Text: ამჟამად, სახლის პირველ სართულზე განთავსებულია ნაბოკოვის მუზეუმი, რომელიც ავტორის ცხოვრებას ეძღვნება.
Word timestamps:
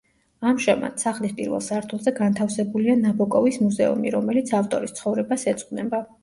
ამჟამად, 0.51 0.93
სახლის 1.01 1.35
პირველ 1.41 1.61
სართულზე 1.65 2.13
განთავსებულია 2.19 2.95
ნაბოკოვის 3.03 3.61
მუზეუმი, 3.67 4.15
რომელიც 4.17 4.55
ავტორის 4.63 4.97
ცხოვრებას 5.03 5.47
ეძღვნება. 5.55 6.03